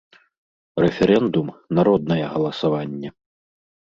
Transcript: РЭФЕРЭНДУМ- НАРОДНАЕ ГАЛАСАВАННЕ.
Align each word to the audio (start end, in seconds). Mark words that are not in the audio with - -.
РЭФЕРЭНДУМ- 0.83 1.47
НАРОДНАЕ 1.75 2.27
ГАЛАСАВАННЕ. 2.33 3.13